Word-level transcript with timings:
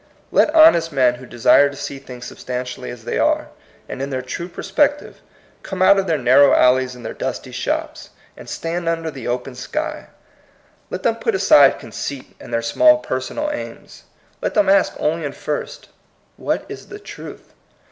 Let 0.31 0.55
honest 0.55 0.91
men 0.91 1.13
who 1.21 1.27
desire 1.27 1.69
to 1.69 1.75
see 1.75 1.99
things 1.99 2.25
substantially 2.25 2.89
as 2.89 3.05
they 3.05 3.19
are, 3.19 3.49
and 3.87 4.01
in 4.01 4.09
their 4.09 4.23
true 4.23 4.47
perspective, 4.49 5.21
come 5.61 5.83
out 5.83 5.99
of 5.99 6.07
their 6.07 6.17
narrow 6.17 6.55
alleys 6.55 6.95
and 6.95 7.05
their 7.05 7.13
dusty 7.13 7.51
shops, 7.51 8.09
and 8.35 8.49
stand 8.49 8.89
under 8.89 9.11
the 9.11 9.27
open 9.27 9.53
sky; 9.53 10.07
let 10.89 11.03
them 11.03 11.17
put 11.17 11.35
aside 11.35 11.77
conceit 11.77 12.35
and 12.39 12.51
THE 12.51 12.55
POINT 12.57 12.65
OF 12.65 12.65
VIEW. 12.65 12.67
77 12.67 12.79
their 12.79 12.87
small 12.87 12.97
personal 12.97 13.51
aims; 13.51 14.03
let 14.41 14.55
them 14.55 14.69
ask 14.69 14.95
only 14.97 15.23
and 15.23 15.35
first, 15.35 15.89
What 16.35 16.65
is 16.67 16.87
the 16.87 16.97
truth? 16.97 17.53